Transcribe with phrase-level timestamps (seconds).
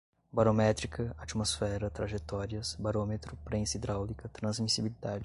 [0.33, 5.19] barométrica, atmosfera, trajetórias, barômetro, prensa hidráulica, transmissibilidade